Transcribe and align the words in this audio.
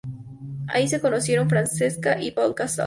Así 0.65 0.87
se 0.87 0.99
conocieron 0.99 1.47
Francesca 1.47 2.19
y 2.19 2.31
Pau 2.31 2.55
Casals. 2.55 2.79